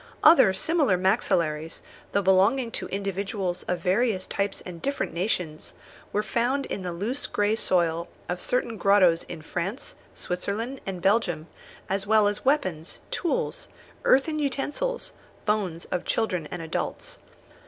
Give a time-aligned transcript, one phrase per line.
[0.23, 5.75] Other similar maxillaries, though belonging to individuals of various types and different nations,
[6.11, 11.45] were found in the loose grey soil of certain grottoes in France, Switzerland, and Belgium,
[11.87, 13.67] as well as weapons, tools,
[14.03, 15.11] earthen utensils,
[15.45, 17.19] bones of children and adults.